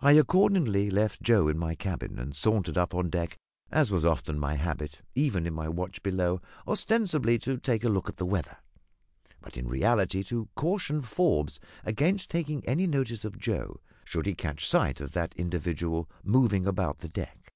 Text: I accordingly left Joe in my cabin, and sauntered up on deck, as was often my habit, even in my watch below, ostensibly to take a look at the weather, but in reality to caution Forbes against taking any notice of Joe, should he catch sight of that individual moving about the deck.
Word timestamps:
I 0.00 0.14
accordingly 0.14 0.90
left 0.90 1.22
Joe 1.22 1.46
in 1.46 1.56
my 1.56 1.76
cabin, 1.76 2.18
and 2.18 2.34
sauntered 2.34 2.76
up 2.76 2.96
on 2.96 3.10
deck, 3.10 3.36
as 3.70 3.92
was 3.92 4.04
often 4.04 4.40
my 4.40 4.54
habit, 4.56 5.02
even 5.14 5.46
in 5.46 5.54
my 5.54 5.68
watch 5.68 6.02
below, 6.02 6.40
ostensibly 6.66 7.38
to 7.38 7.56
take 7.56 7.84
a 7.84 7.88
look 7.88 8.08
at 8.08 8.16
the 8.16 8.26
weather, 8.26 8.56
but 9.40 9.56
in 9.56 9.68
reality 9.68 10.24
to 10.24 10.48
caution 10.56 11.00
Forbes 11.00 11.60
against 11.84 12.28
taking 12.28 12.64
any 12.66 12.88
notice 12.88 13.24
of 13.24 13.38
Joe, 13.38 13.78
should 14.04 14.26
he 14.26 14.34
catch 14.34 14.66
sight 14.66 15.00
of 15.00 15.12
that 15.12 15.32
individual 15.36 16.10
moving 16.24 16.66
about 16.66 16.98
the 16.98 17.08
deck. 17.08 17.52